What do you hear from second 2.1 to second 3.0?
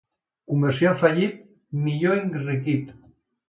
enriquit.